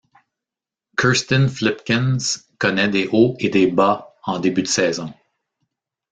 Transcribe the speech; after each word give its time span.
Kirsten 0.97 1.47
Flipkens 1.47 2.47
connait 2.57 2.87
des 2.89 3.07
hauts 3.11 3.35
et 3.39 3.49
des 3.49 3.67
bas 3.67 4.15
en 4.23 4.39
début 4.39 4.63
de 4.63 4.67
saison. 4.67 5.13